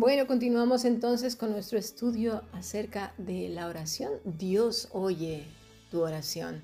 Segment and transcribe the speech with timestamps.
[0.00, 4.10] Bueno, continuamos entonces con nuestro estudio acerca de la oración.
[4.24, 5.44] Dios oye
[5.90, 6.62] tu oración.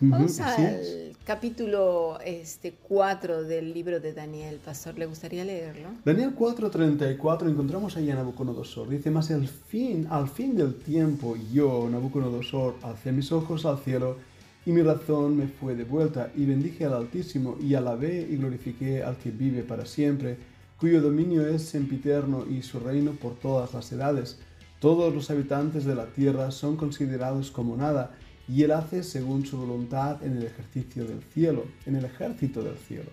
[0.00, 4.58] Vamos al capítulo este, 4 del libro de Daniel.
[4.64, 5.90] Pastor, ¿le gustaría leerlo?
[6.02, 8.88] Daniel 4:34 encontramos ahí a Nabucodonosor.
[8.88, 14.16] Dice, más el fin, al fin del tiempo, yo, Nabucodonosor, alcé mis ojos al cielo
[14.64, 19.02] y mi razón me fue de vuelta y bendije al Altísimo y alabé y glorifiqué
[19.02, 20.38] al que vive para siempre,
[20.82, 24.40] cuyo dominio es sempiterno y su reino por todas las edades.
[24.80, 28.16] Todos los habitantes de la tierra son considerados como nada
[28.48, 32.76] y Él hace según su voluntad en el ejercicio del cielo, en el ejército del
[32.78, 33.10] cielo,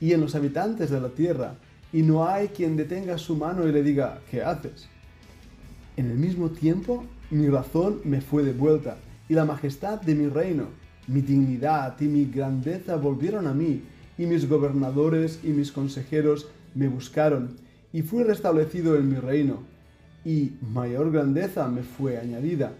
[0.00, 1.56] y en los habitantes de la tierra,
[1.92, 4.88] y no hay quien detenga su mano y le diga, ¿qué haces?
[5.98, 8.96] En el mismo tiempo, mi razón me fue de vuelta,
[9.28, 10.68] y la majestad de mi reino,
[11.06, 13.82] mi dignidad y mi grandeza volvieron a mí,
[14.16, 17.56] y mis gobernadores y mis consejeros me buscaron,
[17.92, 19.62] y fui restablecido en mi reino,
[20.24, 22.72] y mayor grandeza me fue añadida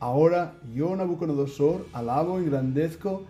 [0.00, 3.26] Ahora yo, Nabucodonosor, alabo, engrandezco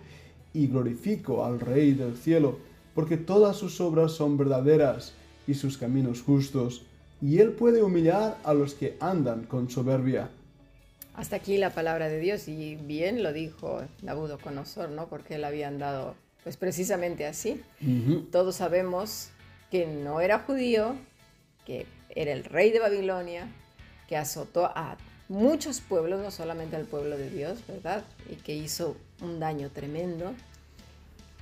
[0.54, 2.60] y glorifico al Rey del cielo,
[2.94, 5.12] porque todas sus obras son verdaderas
[5.48, 6.84] y sus caminos justos,
[7.20, 10.30] y él puede humillar a los que andan con soberbia.
[11.14, 15.08] Hasta aquí la palabra de Dios, y bien lo dijo Nabucodonosor, ¿no?
[15.08, 16.14] Porque él había andado,
[16.44, 17.60] pues precisamente así.
[18.30, 19.30] Todos sabemos
[19.70, 20.96] que no era judío,
[21.64, 23.48] que era el rey de Babilonia,
[24.08, 24.96] que azotó a
[25.28, 28.04] muchos pueblos, no solamente al pueblo de Dios, ¿verdad?
[28.28, 30.34] Y que hizo un daño tremendo,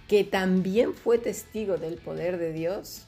[0.06, 3.04] que también fue testigo del poder de Dios,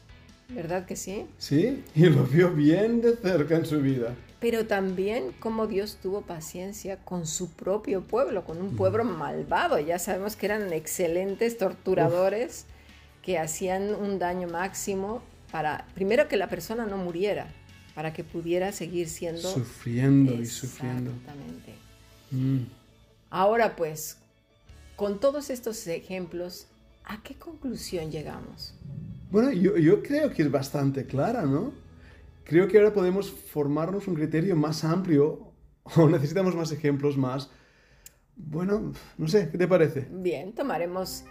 [0.48, 1.26] ¿verdad que sí?
[1.38, 4.14] Sí, y lo vio bien de cerca en su vida.
[4.40, 9.78] Pero también cómo Dios tuvo paciencia con su propio pueblo, con un pueblo malvado.
[9.78, 12.64] Ya sabemos que eran excelentes torturadores
[13.22, 17.48] que hacían un daño máximo para, primero, que la persona no muriera
[17.94, 19.42] para que pudiera seguir siendo...
[19.42, 21.10] Sufriendo y sufriendo.
[21.10, 21.74] Exactamente.
[22.30, 22.60] Mm.
[23.30, 24.18] Ahora pues,
[24.96, 26.66] con todos estos ejemplos,
[27.04, 28.74] ¿a qué conclusión llegamos?
[29.30, 31.72] Bueno, yo, yo creo que es bastante clara, ¿no?
[32.44, 35.52] Creo que ahora podemos formarnos un criterio más amplio
[35.96, 37.50] o necesitamos más ejemplos más...
[38.34, 40.08] Bueno, no sé, ¿qué te parece?
[40.10, 41.24] Bien, tomaremos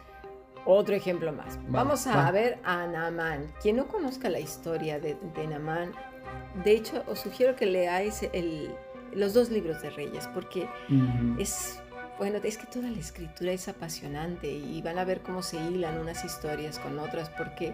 [0.65, 1.57] otro ejemplo más.
[1.67, 3.51] Vamos a ver a Naamán.
[3.61, 5.91] Quien no conozca la historia de, de Naamán,
[6.63, 8.21] de hecho, os sugiero que leáis
[9.13, 10.67] los dos libros de Reyes, porque
[11.37, 11.79] es,
[12.17, 15.99] bueno, es que toda la escritura es apasionante y van a ver cómo se hilan
[15.99, 17.73] unas historias con otras, porque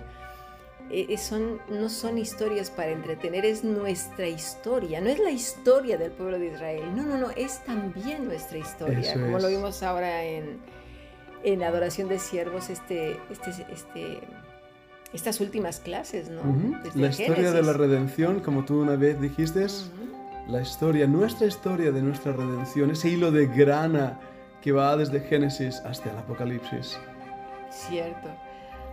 [0.92, 6.12] eh, son, no son historias para entretener, es nuestra historia, no es la historia del
[6.12, 10.60] pueblo de Israel, no, no, no, es también nuestra historia, como lo vimos ahora en,
[11.46, 14.20] en Adoración de Siervos, este, este, este
[15.14, 16.42] estas últimas clases, ¿no?
[16.94, 19.66] La historia de la redención, como tú una vez dijiste,
[20.48, 24.20] la historia, nuestra historia de nuestra redención, ese hilo de grana
[24.62, 27.00] que va desde Génesis hasta el Apocalipsis.
[27.70, 28.28] Cierto.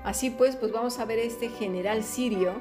[0.05, 2.55] Así pues, pues vamos a ver este general sirio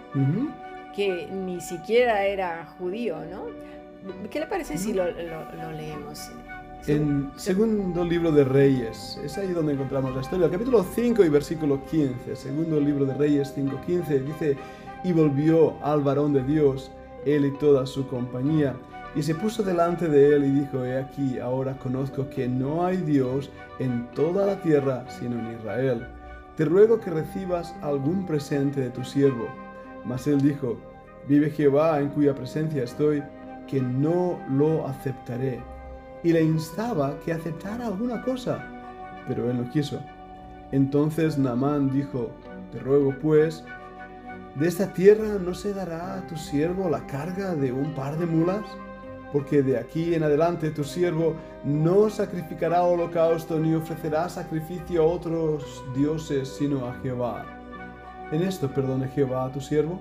[0.96, 3.46] que ni siquiera era judío, ¿no?
[4.30, 6.31] ¿Qué le parece si lo, lo leemos?
[6.88, 10.50] En segundo libro de Reyes, es ahí donde encontramos la historia.
[10.50, 14.58] capítulo 5 y versículo 15, segundo libro de Reyes 5.15, dice,
[15.03, 16.92] y volvió al varón de Dios,
[17.24, 18.74] él y toda su compañía,
[19.16, 22.98] y se puso delante de él y dijo, he aquí, ahora conozco que no hay
[22.98, 26.08] Dios en toda la tierra sino en Israel.
[26.58, 29.48] Te ruego que recibas algún presente de tu siervo.
[30.03, 30.78] Mas él dijo,
[31.28, 33.22] vive Jehová en cuya presencia estoy,
[33.68, 35.62] que no lo aceptaré
[36.24, 38.64] y le instaba que aceptara alguna cosa,
[39.28, 40.00] pero él no quiso.
[40.72, 42.32] Entonces Naamán dijo,
[42.72, 43.64] te ruego pues,
[44.56, 48.26] de esta tierra no se dará a tu siervo la carga de un par de
[48.26, 48.64] mulas,
[49.31, 55.84] porque de aquí en adelante tu siervo no sacrificará holocausto ni ofrecerá sacrificio a otros
[55.95, 57.45] dioses sino a Jehová.
[58.31, 60.00] En esto perdone Jehová a tu siervo,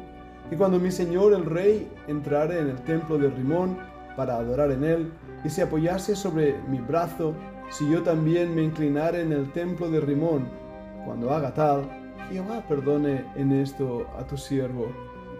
[0.50, 3.78] y cuando mi señor el rey entrare en el templo de Rimón
[4.16, 5.12] para adorar en él,
[5.44, 7.34] y se apoyase sobre mi brazo,
[7.70, 10.48] si yo también me inclinare en el templo de Rimón.
[11.04, 11.88] Cuando haga tal,
[12.30, 14.92] Jehová perdone en esto a tu siervo.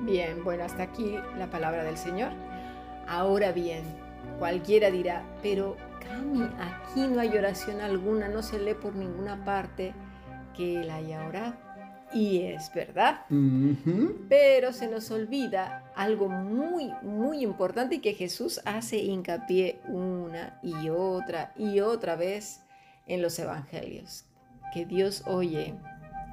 [0.02, 2.32] Bien, bueno, hasta aquí la palabra del Señor.
[3.06, 3.82] Ahora bien,
[4.38, 5.76] cualquiera dirá, pero
[6.06, 9.93] Cami, aquí no hay oración alguna, no se lee por ninguna parte
[10.56, 11.55] que él haya orado.
[12.12, 13.20] Y es verdad.
[14.28, 20.88] Pero se nos olvida algo muy, muy importante y que Jesús hace hincapié una y
[20.88, 22.62] otra y otra vez
[23.06, 24.24] en los evangelios.
[24.74, 25.74] Que Dios oye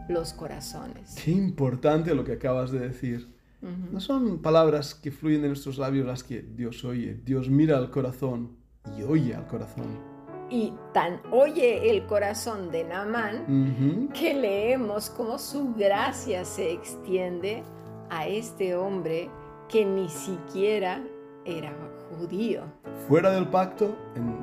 [0.09, 1.15] los corazones.
[1.23, 3.35] Qué importante lo que acabas de decir.
[3.61, 7.19] No son palabras que fluyen de nuestros labios las que Dios oye.
[7.25, 8.55] Dios mira al corazón
[8.97, 10.16] y oye al corazón.
[10.49, 17.63] Y tan oye el corazón de Naamán que leemos cómo su gracia se extiende
[18.09, 19.29] a este hombre
[19.67, 21.01] que ni siquiera
[21.45, 21.73] era
[22.09, 22.63] judío.
[23.07, 24.37] Fuera del pacto, en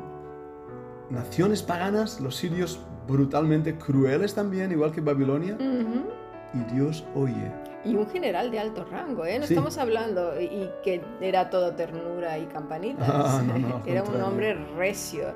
[1.10, 7.52] naciones paganas, los sirios brutalmente crueles también, igual que Babilonia, y Dios oye.
[7.84, 9.38] Y un general de alto rango, ¿eh?
[9.38, 13.06] No estamos hablando y que era todo ternura y campanitas.
[13.06, 15.34] Ah, no, no, era un hombre recio.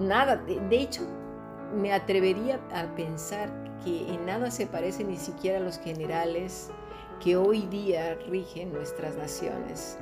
[0.00, 1.02] Nada, de, hecho,
[1.74, 3.50] me atrevería a pensar
[3.84, 6.70] que en nada se parece ni siquiera a los generales
[7.22, 9.98] que hoy día rigen nuestras naciones.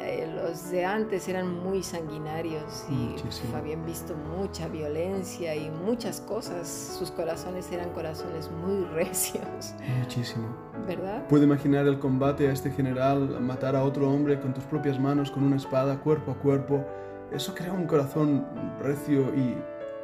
[0.00, 3.14] Eh, los de antes eran muy sanguinarios y
[3.54, 6.96] habían visto mucha violencia y muchas cosas.
[6.98, 9.74] Sus corazones eran corazones muy recios.
[10.00, 10.48] Muchísimo.
[10.86, 11.26] ¿Verdad?
[11.28, 15.30] Puedo imaginar el combate a este general, matar a otro hombre con tus propias manos,
[15.30, 16.84] con una espada, cuerpo a cuerpo.
[17.32, 18.46] Eso crea un corazón
[18.80, 19.56] recio y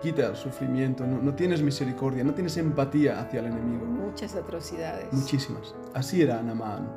[0.02, 1.06] quita el sufrimiento.
[1.06, 3.86] No, no tienes misericordia, no tienes empatía hacia el enemigo.
[3.86, 5.12] Muchas atrocidades.
[5.12, 5.74] Muchísimas.
[5.94, 6.88] Así era Anamán.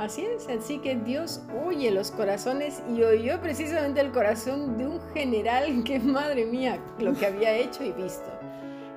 [0.00, 5.00] Así es, así que Dios oye los corazones y oyó precisamente el corazón de un
[5.12, 8.30] general que, madre mía, lo que había hecho y visto.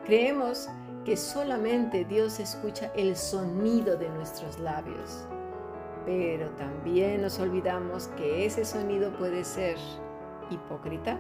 [0.05, 0.69] Creemos
[1.03, 5.27] que solamente Dios escucha el sonido de nuestros labios,
[6.05, 9.75] pero también nos olvidamos que ese sonido puede ser
[10.49, 11.19] hipócrita,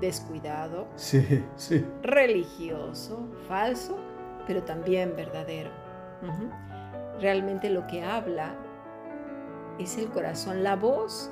[0.00, 0.86] descuidado,
[2.02, 3.96] religioso, falso,
[4.46, 5.70] pero también verdadero.
[7.20, 8.54] Realmente lo que habla
[9.78, 10.62] es el corazón.
[10.62, 11.30] La voz,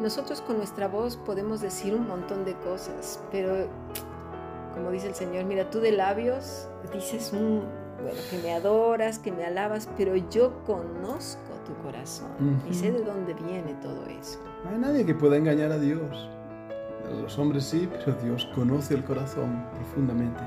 [0.00, 3.68] nosotros con nuestra voz podemos decir un montón de cosas, pero
[4.74, 7.64] como dice el Señor, mira, tú de labios dices un,
[8.02, 13.02] bueno, que me adoras, que me alabas, pero yo conozco tu corazón y sé de
[13.04, 14.38] dónde viene todo eso.
[14.64, 16.28] No hay nadie que pueda engañar a Dios.
[17.22, 20.42] Los hombres sí, pero Dios conoce el corazón profundamente.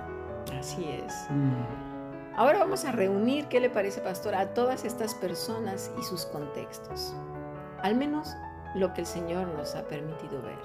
[0.58, 1.14] Así es.
[1.30, 1.94] Mm.
[2.36, 7.14] Ahora vamos a reunir, ¿qué le parece, pastor, a todas estas personas y sus contextos?
[7.82, 8.36] Al menos
[8.76, 10.58] lo que el Señor nos ha permitido ver.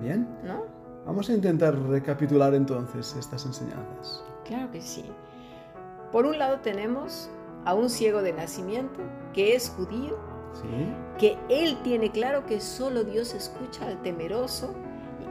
[0.00, 0.26] Bien.
[0.44, 0.64] ¿No?
[1.04, 4.24] Vamos a intentar recapitular entonces estas enseñanzas.
[4.44, 5.04] Claro que sí.
[6.12, 7.30] Por un lado tenemos
[7.64, 9.00] a un ciego de nacimiento
[9.32, 10.18] que es judío,
[10.54, 10.92] ¿Sí?
[11.18, 14.74] que él tiene claro que solo Dios escucha al temeroso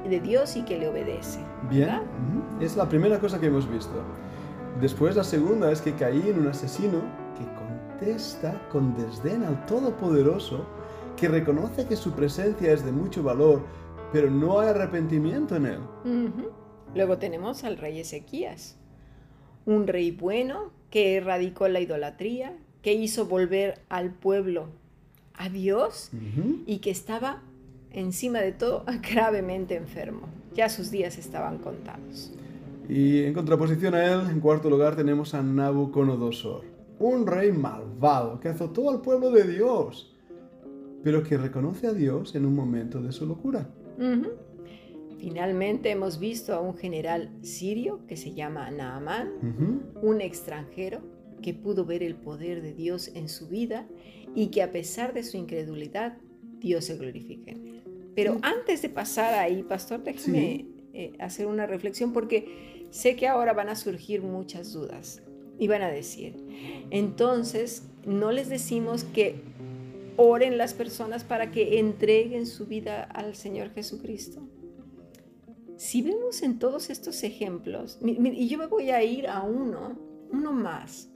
[0.08, 1.40] de Dios y que le obedece.
[1.70, 2.02] Bien,
[2.62, 4.02] es la primera cosa que hemos visto.
[4.80, 7.02] Después la segunda es que caí en un asesino
[7.38, 10.66] que contesta con desdén al Todopoderoso,
[11.18, 13.62] que reconoce que su presencia es de mucho valor,
[14.14, 15.80] pero no hay arrepentimiento en él.
[16.96, 18.79] Luego tenemos al rey Ezequías,
[19.69, 24.66] un rey bueno que erradicó la idolatría, que hizo volver al pueblo
[25.36, 26.10] a Dios
[26.66, 27.44] y que estaba
[27.92, 28.83] encima de todo
[29.13, 30.21] gravemente enfermo.
[30.56, 32.33] Ya sus días estaban contados.
[32.89, 36.63] Y en contraposición a él, en cuarto lugar, tenemos a Nabucodonosor,
[36.98, 40.16] un rey malvado que azotó al pueblo de Dios,
[41.04, 43.69] pero que reconoce a Dios en un momento de su locura.
[45.19, 51.02] Finalmente hemos visto a un general sirio que se llama Naamán, un extranjero
[51.42, 53.85] que pudo ver el poder de Dios en su vida
[54.33, 56.18] y que a pesar de su incredulidad,
[56.59, 57.83] Dios se glorifica en él.
[58.16, 63.54] Pero antes de pasar ahí, pastor, déjeme eh, hacer una reflexión porque sé que ahora
[63.54, 65.21] van a surgir muchas dudas
[65.57, 66.35] y van a decir,
[66.92, 69.42] entonces no les decimos que
[70.16, 74.47] oren las personas para que entreguen su vida al Señor Jesucristo.
[75.80, 79.98] Si vemos en todos estos ejemplos, y yo me voy a ir a uno,
[80.30, 81.09] uno más,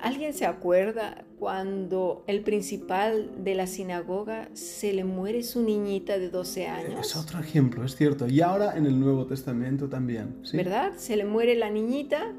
[0.00, 6.28] ¿Alguien se acuerda cuando el principal de la sinagoga se le muere su niñita de
[6.28, 7.06] 12 años?
[7.06, 8.28] Es otro ejemplo, es cierto.
[8.28, 10.42] Y ahora en el Nuevo Testamento también.
[10.52, 10.92] ¿Verdad?
[10.98, 12.34] Se le muere la niñita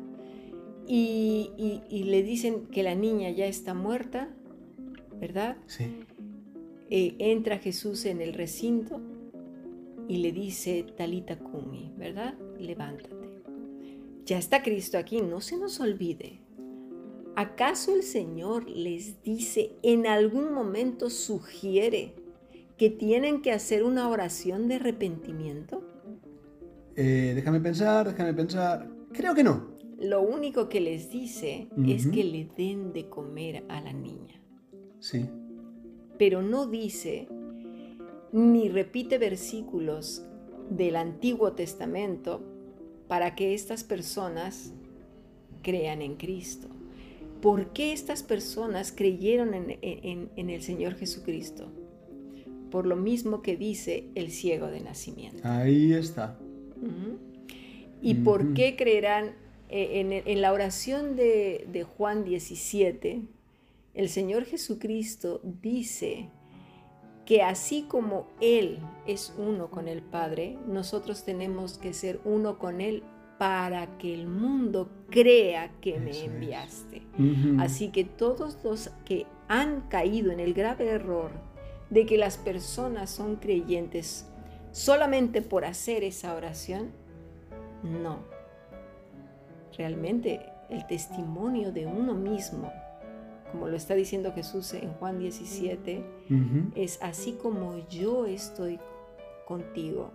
[0.85, 1.49] y,
[1.89, 4.29] le dicen que la niña ya está muerta,
[5.19, 5.57] ¿verdad?
[5.65, 5.85] Sí.
[6.91, 9.01] Eh, entra Jesús en el recinto
[10.07, 12.35] y le dice, Talita Kumi, ¿verdad?
[12.59, 13.15] Levántate.
[14.25, 16.41] Ya está Cristo aquí, no se nos olvide.
[17.35, 22.15] ¿Acaso el Señor les dice, en algún momento sugiere
[22.77, 25.83] que tienen que hacer una oración de arrepentimiento?
[26.95, 28.89] Eh, déjame pensar, déjame pensar.
[29.11, 29.75] Creo que no.
[29.99, 34.41] Lo único que les dice es que le den de comer a la niña.
[34.99, 35.29] Sí.
[36.17, 37.27] Pero no dice
[38.31, 40.23] ni repite versículos
[40.69, 42.41] del Antiguo Testamento
[43.07, 44.73] para que estas personas
[45.61, 46.69] crean en Cristo
[47.45, 51.71] ¿Por qué estas personas creyeron en, el Señor Jesucristo?
[52.71, 55.41] Por lo mismo que dice el ciego de nacimiento.
[55.43, 56.39] Ahí está.
[58.01, 59.35] ¿Y por qué creerán
[59.69, 63.21] eh, en, la oración de, de Juan 17?
[63.93, 66.29] El Señor Jesucristo dice
[67.25, 72.81] que así como Él es uno con el Padre, nosotros tenemos que ser uno con
[72.81, 73.03] Él
[73.37, 77.01] para que el mundo crea que me enviaste.
[77.59, 81.31] Así que todos los que han caído en el grave error
[81.89, 84.27] de que las personas son creyentes
[84.71, 86.91] solamente por hacer esa oración,
[87.83, 88.19] no.
[89.77, 92.71] Realmente el testimonio de uno mismo,
[93.51, 96.03] como lo está diciendo Jesús en Juan 17,
[96.75, 98.79] es así como yo estoy
[99.45, 100.11] contigo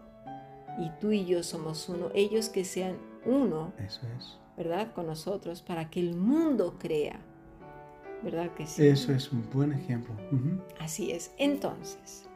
[0.79, 4.39] y tú y yo somos uno, ellos que sean uno, Eso es.
[4.57, 4.93] ¿verdad?
[4.93, 7.19] Con nosotros, para que el mundo crea,
[8.23, 8.87] ¿verdad que sí?
[8.87, 10.15] Eso es un buen ejemplo.
[10.79, 11.33] Así es.
[11.39, 12.29] Entonces,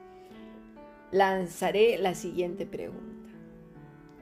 [1.11, 3.24] lanzaré la siguiente pregunta.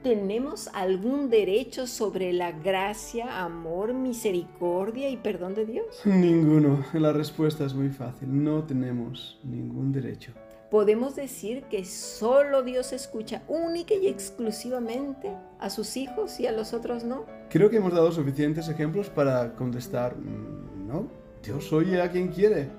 [0.03, 6.01] ¿Tenemos algún derecho sobre la gracia, amor, misericordia y perdón de Dios?
[6.05, 6.85] Ninguno.
[6.91, 8.43] La respuesta es muy fácil.
[8.43, 10.33] No tenemos ningún derecho
[10.73, 16.73] podemos decir que solo Dios escucha única y exclusivamente a sus hijos y a los
[16.73, 17.27] otros no?
[17.51, 21.11] Creo que hemos dado suficientes ejemplos para contestar, mm, no,
[21.43, 22.69] Dios oye a quien quiere.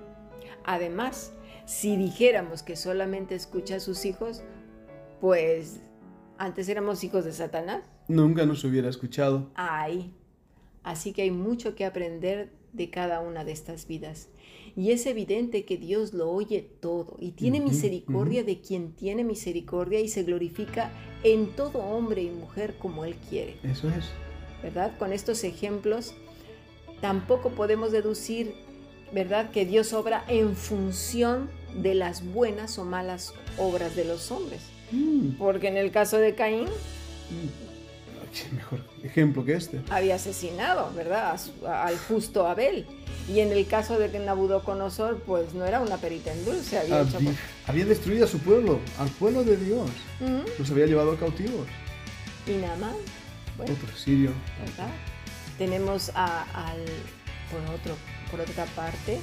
[0.65, 1.33] Además,
[1.67, 4.43] si dijéramos que solamente escucha a sus hijos,
[5.21, 5.79] pues
[6.39, 7.85] antes éramos hijos de Satanás.
[8.09, 9.51] Nunca nos hubiera escuchado.
[9.55, 10.13] Ay,
[10.83, 14.29] así que hay mucho que aprender de cada una de estas vidas.
[14.77, 20.01] Y es evidente que Dios lo oye todo y tiene misericordia de quien tiene misericordia
[20.01, 20.91] y se glorifica
[21.23, 23.57] en todo hombre y mujer como Él quiere.
[23.63, 24.07] Eso es.
[24.63, 24.99] ¿Verdad?
[24.99, 26.15] Con estos ejemplos
[27.01, 28.55] tampoco podemos deducir,
[29.13, 31.51] ¿verdad?, que Dios obra en función
[31.81, 34.74] de las buenas o malas obras de los hombres.
[34.91, 35.37] Mm.
[35.39, 38.55] Porque en el caso de Caín, mm.
[38.55, 39.81] mejor ejemplo que este.
[39.91, 41.39] Había asesinado, ¿verdad?
[41.67, 42.87] al justo Abel.
[43.29, 46.79] Y en el caso de que Nabucodonosor, pues no era una perita en dulce.
[46.79, 47.07] Había,
[47.67, 49.91] había, destruido a su pueblo, al pueblo de Dios.
[50.59, 51.67] Los había llevado cautivos.
[52.47, 52.95] Y nada más.
[53.59, 54.31] otro sirio.
[54.61, 54.93] ¿verdad?
[55.57, 56.85] Tenemos al,
[57.51, 57.97] por, otro,
[58.31, 59.21] por otra parte,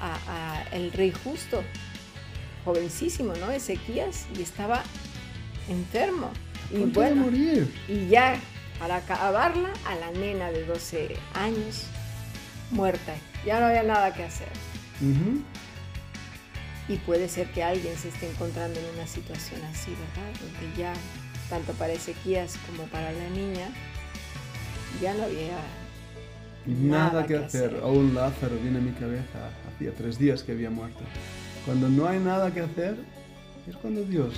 [0.00, 1.62] a, el rey justo,
[2.64, 3.50] jovencísimo, ¿no?
[3.50, 4.82] Ezequías, y estaba
[5.68, 6.30] enfermo.
[6.70, 7.72] Y bueno, morir.
[7.88, 8.36] y ya
[8.78, 11.86] para acabarla, a la nena de 12 años
[12.70, 13.14] muerta.
[13.46, 14.48] Ya no había nada que hacer.
[16.88, 20.32] Y puede ser que alguien se esté encontrando en una situación así, ¿verdad?
[20.40, 20.92] Donde ya,
[21.48, 23.68] tanto para Ezequías como para la niña,
[25.00, 25.58] ya no había
[26.66, 27.80] nada, que, hacer.
[27.82, 29.50] Aún Lázaro viene a mi cabeza.
[29.74, 31.00] Hacía tres días que había muerto.
[31.64, 32.96] Cuando no hay nada que hacer,
[33.68, 34.34] es cuando Dios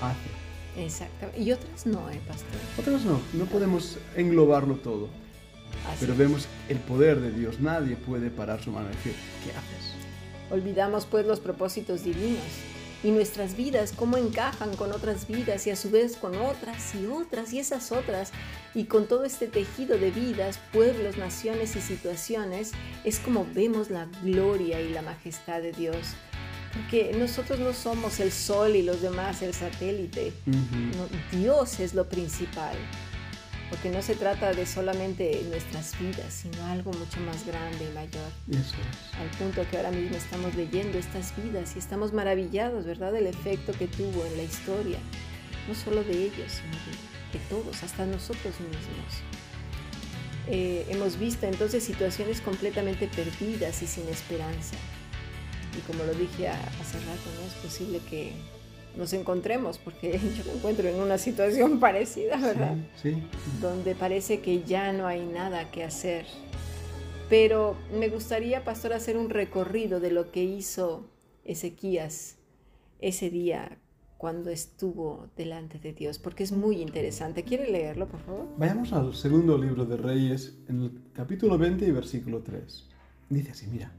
[0.00, 0.40] hace.
[0.82, 1.26] Exacto.
[1.38, 2.60] Y otras no, ¿eh, pastor?
[2.78, 3.20] Otras no.
[3.32, 5.08] No podemos englobarlo todo.
[5.98, 7.60] Pero vemos el poder de Dios.
[7.60, 9.14] Nadie puede parar su mano y decir,
[9.44, 9.94] ¿qué haces?
[10.50, 12.42] Olvidamos pues los propósitos divinos
[13.02, 17.06] y nuestras vidas, cómo encajan con otras vidas y a su vez con otras y
[17.06, 18.32] otras y esas otras.
[18.74, 22.72] Y con todo este tejido de vidas, pueblos, naciones y situaciones,
[23.04, 26.14] es como vemos la gloria y la majestad de Dios.
[26.74, 30.32] Porque nosotros no somos el sol y los demás el satélite.
[31.32, 32.76] Dios es lo principal
[33.70, 38.30] porque no se trata de solamente nuestras vidas, sino algo mucho más grande y mayor.
[38.50, 39.18] Eso es.
[39.18, 43.72] Al punto que ahora mismo estamos leyendo estas vidas y estamos maravillados, ¿verdad?, del efecto
[43.72, 44.98] que tuvo en la historia,
[45.68, 46.76] no solo de ellos, sino
[47.32, 49.22] de, todos, hasta nosotros mismos.
[50.48, 54.74] Eh, hemos visto entonces situaciones completamente perdidas y sin esperanza.
[55.80, 58.32] Y como lo dije hace rato, no es posible que
[58.96, 62.76] nos encontremos, porque yo me encuentro en una situación parecida, ¿verdad?
[63.00, 63.16] Sí,
[63.60, 66.26] Donde parece que ya no hay nada que hacer.
[67.28, 71.08] Pero me gustaría, pastor, hacer un recorrido de lo que hizo
[71.44, 72.36] Ezequías
[73.00, 73.78] ese día
[74.18, 77.44] cuando estuvo delante de Dios, porque es muy interesante.
[77.44, 78.46] ¿Quiere leerlo, por favor?
[78.58, 82.88] Vayamos al segundo libro de Reyes, en el capítulo 20 y versículo 3.
[83.30, 83.92] Dice así, mira,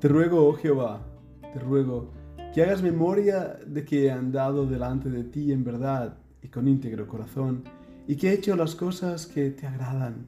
[0.00, 1.06] te ruego, oh Jehová,
[1.52, 2.10] te ruego,
[2.54, 7.06] que hagas memoria de que he andado delante de ti en verdad y con íntegro
[7.06, 7.64] corazón,
[8.06, 10.26] y que he hecho las cosas que te agradan.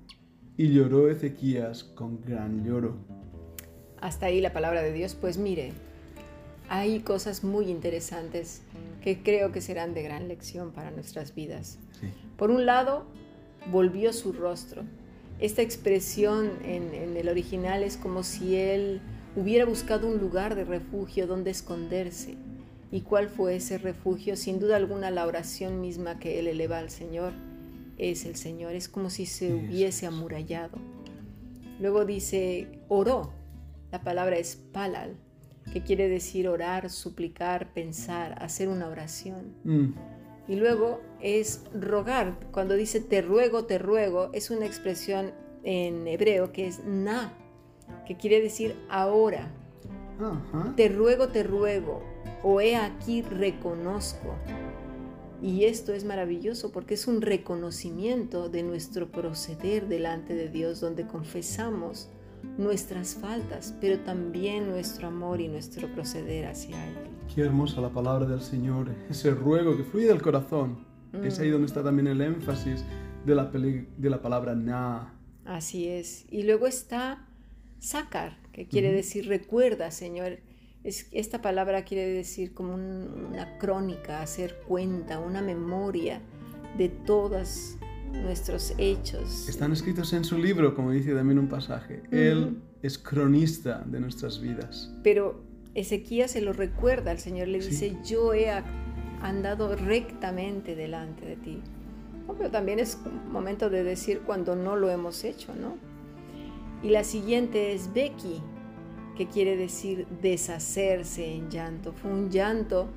[0.56, 2.96] Y lloró Ezequías con gran lloro.
[4.00, 5.16] Hasta ahí la palabra de Dios.
[5.16, 5.72] Pues mire,
[6.68, 8.62] hay cosas muy interesantes
[9.02, 11.78] que creo que serán de gran lección para nuestras vidas.
[12.36, 13.06] Por un lado,
[13.70, 14.82] volvió su rostro.
[15.40, 19.00] esta expresión en, en el original es como si él
[19.36, 22.36] hubiera buscado un lugar de refugio donde esconderse.
[22.90, 24.36] ¿Y cuál fue ese refugio?
[24.36, 27.32] Sin duda alguna la oración misma que él eleva al Señor
[27.98, 28.74] es el Señor.
[28.74, 30.78] Es como si se hubiese amurallado.
[31.80, 33.32] Luego dice, oró.
[33.90, 35.16] La palabra es palal,
[35.72, 39.54] que quiere decir orar, suplicar, pensar, hacer una oración.
[39.64, 39.92] Mm.
[40.48, 42.38] Y luego es rogar.
[42.52, 47.32] Cuando dice te ruego, te ruego, es una expresión en hebreo que es na,
[48.06, 49.50] que quiere decir ahora.
[50.76, 52.02] Te ruego, te ruego,
[52.42, 54.34] o he aquí reconozco.
[55.42, 61.06] Y esto es maravilloso porque es un reconocimiento de nuestro proceder delante de Dios, donde
[61.06, 62.08] confesamos
[62.56, 66.94] nuestras faltas, pero también nuestro amor y nuestro proceder hacia Él.
[67.34, 70.86] Qué hermosa la palabra del Señor, ese ruego que fluye del corazón.
[71.22, 72.84] Es ahí donde está también el énfasis
[73.24, 75.14] de la, de la palabra na.
[75.44, 76.26] Así es.
[76.30, 77.28] Y luego está
[77.84, 80.38] sacar, que quiere decir recuerda, Señor.
[80.84, 86.20] Es, esta palabra quiere decir como un- una crónica, hacer cuenta, una memoria
[86.76, 87.76] de todos
[88.12, 89.48] nuestros hechos.
[89.48, 92.02] Están escritos en su libro, como dice también un pasaje.
[92.10, 94.92] Él es cronista de nuestras vidas.
[95.02, 95.42] Pero
[95.74, 97.70] Ezequías se lo recuerda, el Señor le Sí.
[97.70, 98.48] dice, yo he
[99.22, 101.60] andado rectamente delante de ti.
[102.38, 105.76] Pero también es un momento de decir cuando no lo hemos hecho, ¿no?
[106.84, 108.42] Y la siguiente es Becky,
[109.16, 111.94] que quiere decir deshacerse en llanto.
[111.94, 112.88] Fue un llanto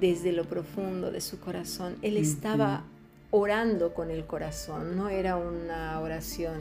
[0.00, 1.96] desde lo profundo de su corazón.
[2.00, 2.84] Él estaba
[3.30, 6.54] orando con el corazón, no era una oración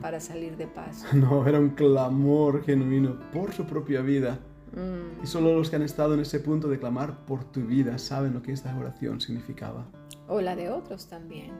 [0.00, 1.06] para salir de paso.
[1.14, 4.40] No, era un clamor genuino por su propia vida.
[4.72, 5.22] Mm.
[5.22, 8.34] Y solo los que han estado en ese punto de clamar por tu vida saben
[8.34, 9.86] lo que esta oración significaba.
[10.26, 11.52] O la de otros también.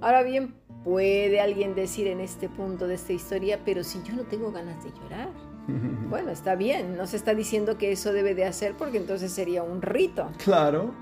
[0.00, 4.22] Ahora bien, puede alguien decir en este punto de esta historia, pero si yo no
[4.22, 5.28] tengo ganas de llorar.
[6.08, 9.62] Bueno, está bien, no se está diciendo que eso debe de hacer porque entonces sería
[9.62, 10.30] un rito.
[10.42, 10.92] Claro,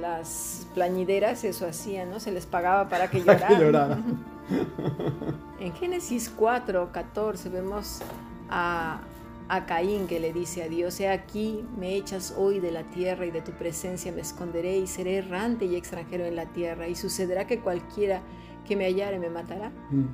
[0.00, 2.18] Las plañideras eso hacían, ¿no?
[2.20, 4.02] Se les pagaba para que Para que lloraran.
[4.08, 4.24] lloraran.
[5.60, 8.00] En Génesis 4, 14 vemos
[8.48, 9.02] a,
[9.50, 13.26] a Caín que le dice a Dios, he aquí, me echas hoy de la tierra
[13.26, 16.94] y de tu presencia me esconderé y seré errante y extranjero en la tierra y
[16.94, 18.22] sucederá que cualquiera
[18.64, 19.70] que me hallare me matará.
[19.90, 20.04] Mm.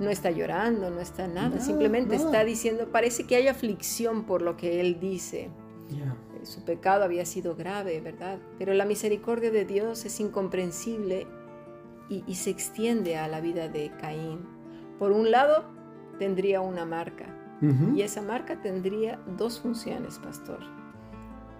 [0.00, 4.56] No está llorando, no está nada, simplemente está diciendo, parece que hay aflicción por lo
[4.56, 5.50] que él dice.
[5.90, 8.38] Eh, Su pecado había sido grave, ¿verdad?
[8.58, 11.26] Pero la misericordia de Dios es incomprensible
[12.08, 14.46] y, y se extiende a la vida de Caín.
[14.98, 15.64] Por un lado,
[16.18, 20.60] tendría una marca Y esa marca tendría dos funciones, pastor.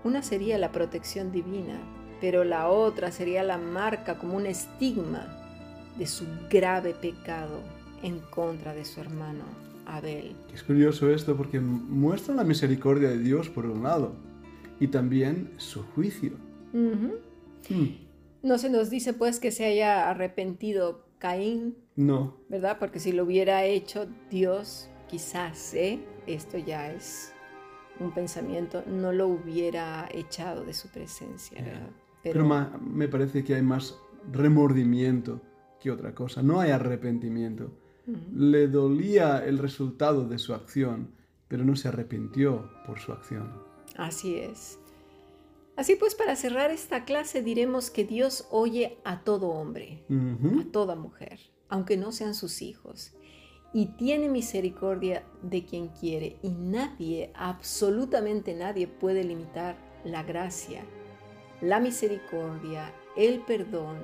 [0.04, 1.80] Una sería la protección divina,
[2.20, 5.26] pero la otra sería la marca como un estigma
[5.98, 7.60] de su grave pecado
[8.02, 9.44] en contra de su hermano
[9.86, 10.36] Abel.
[10.54, 14.14] Es curioso esto porque muestra la misericordia de Dios por un lado
[14.78, 16.32] y también su juicio.
[16.72, 17.18] Ujú.
[17.70, 18.08] Mm.
[18.42, 22.76] No se nos dice pues que se haya arrepentido Caín, No, ¿verdad?
[22.78, 25.98] Porque si lo hubiera hecho Dios, quizás, ¿eh?
[26.26, 27.32] Esto ya es
[28.00, 31.90] un pensamiento, no lo hubiera echado de su presencia, ¿verdad?
[32.22, 33.96] pero, ma- me parece que hay más
[34.32, 35.40] remordimiento
[35.80, 36.42] que otra cosa.
[36.42, 37.70] No hay arrepentimiento.
[38.34, 41.10] Le dolía el resultado de su acción,
[41.46, 43.52] pero no se arrepintió por su acción.
[43.96, 44.78] Así es.
[45.76, 50.94] Así pues, para cerrar esta clase diremos que Dios oye a todo hombre, a toda
[50.96, 53.12] mujer, aunque no sean sus hijos,
[53.72, 60.82] y tiene misericordia de quien quiere, y nadie, absolutamente nadie puede limitar la gracia,
[61.60, 63.98] la misericordia, el perdón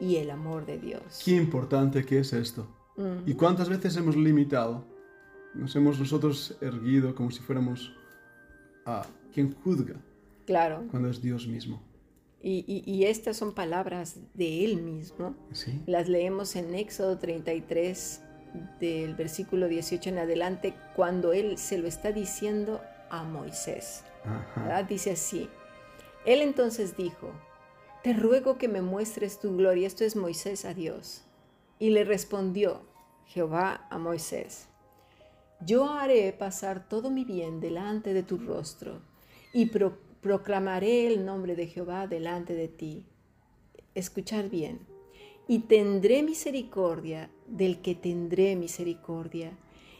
[0.00, 1.22] y el amor de Dios.
[1.24, 2.66] Qué importante que es esto.
[3.26, 4.84] ¿Y cuántas veces hemos limitado?
[5.54, 7.92] Nos hemos nosotros erguido como si fuéramos
[8.86, 9.96] a quien juzga
[10.46, 11.82] claro, cuando es Dios mismo.
[12.42, 15.34] y, y- y estas son palabras de Él mismo.
[15.52, 15.82] ¿Sí?
[15.86, 18.22] Las leemos en Éxodo 33,
[18.80, 24.02] del versículo 18 en adelante, cuando Él se lo está diciendo a Moisés.
[24.88, 25.48] Dice así.
[26.24, 27.30] Él entonces dijo,
[28.02, 29.86] te ruego que me muestres tu gloria.
[29.86, 31.22] Esto es Moisés a Dios.
[31.78, 32.82] Y le respondió
[33.26, 34.68] Jehová a Moisés,
[35.60, 39.00] yo haré pasar todo mi bien delante de tu rostro
[39.52, 43.06] y pro- proclamaré el nombre de Jehová delante de ti.
[43.94, 44.80] Escuchad bien.
[45.48, 49.56] Y tendré misericordia del que tendré misericordia,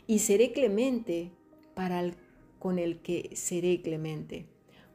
[0.07, 1.33] y seré clemente
[1.75, 2.15] para el
[2.59, 4.47] con el que seré clemente.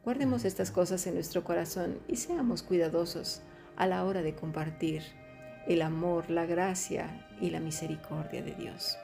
[0.04, 3.40] Guardemos estas cosas en nuestro corazón y seamos cuidadosos
[3.76, 5.02] a la hora de compartir
[5.68, 8.96] el amor, la gracia y la misericordia de Dios.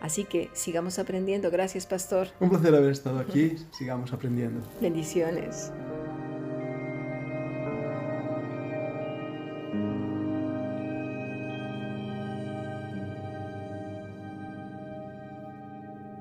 [0.00, 1.50] Así que sigamos aprendiendo.
[1.50, 2.28] Gracias, pastor.
[2.40, 3.56] Un placer haber estado aquí.
[3.70, 4.60] Sigamos aprendiendo.
[4.80, 5.72] Bendiciones.